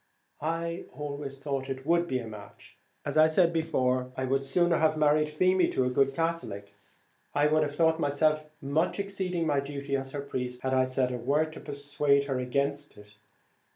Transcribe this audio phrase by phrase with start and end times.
[0.41, 4.25] I always thought it would be a match; and though, as I said before, I
[4.25, 6.71] would sooner have married Feemy to a good Catholic,
[7.35, 11.11] I should have thought myself much exceeding my duty as her priest, had I said
[11.11, 13.15] a word to persuade her against it.